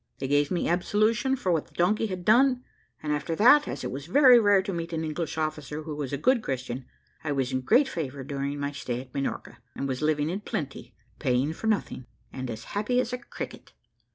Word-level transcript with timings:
They 0.17 0.27
gave 0.27 0.49
me 0.49 0.67
absolution 0.67 1.35
for 1.35 1.51
what 1.51 1.67
the 1.67 1.75
donkey 1.75 2.07
had 2.07 2.25
done, 2.25 2.63
and 3.03 3.13
after 3.13 3.35
that, 3.35 3.67
as 3.67 3.83
it 3.83 3.91
was 3.91 4.07
very 4.07 4.39
rare 4.39 4.63
to 4.63 4.73
meet 4.73 4.93
an 4.93 5.03
English 5.03 5.37
officer 5.37 5.83
who 5.83 5.95
was 5.95 6.11
a 6.11 6.17
good 6.17 6.41
Christian, 6.41 6.85
I 7.23 7.31
was 7.33 7.51
in 7.51 7.61
great 7.61 7.87
favour 7.87 8.23
during 8.23 8.59
my 8.59 8.71
stay 8.71 8.99
at 8.99 9.13
Minorca, 9.13 9.59
and 9.75 9.87
was 9.87 10.01
living 10.01 10.31
in 10.31 10.39
plenty, 10.41 10.95
paying 11.19 11.53
for 11.53 11.67
nothing, 11.67 12.07
and 12.33 12.49
as 12.49 12.63
happy 12.73 12.99
as 12.99 13.13
a 13.13 13.19
cricket. 13.19 13.73